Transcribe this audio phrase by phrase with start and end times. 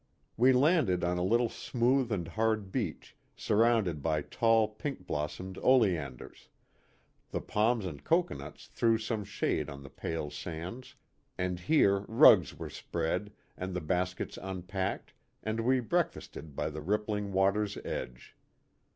[0.35, 6.49] We landed on a little smooth and hard beach, surrounded by tall pink blossomed oleanders;
[7.29, 10.95] the palms and cocoanuts threw some shade on the pale sands,
[11.37, 17.31] and here rugs were spread and the baskets unpacked and we breakfasted by the rippling
[17.31, 18.35] water's edge.